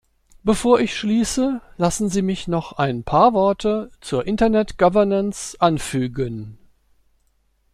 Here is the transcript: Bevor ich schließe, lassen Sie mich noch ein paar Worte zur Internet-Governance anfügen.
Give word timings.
Bevor 0.41 0.79
ich 0.79 0.97
schließe, 0.97 1.61
lassen 1.77 2.09
Sie 2.09 2.23
mich 2.23 2.47
noch 2.47 2.71
ein 2.73 3.03
paar 3.03 3.33
Worte 3.33 3.91
zur 4.01 4.25
Internet-Governance 4.25 5.55
anfügen. 5.61 6.57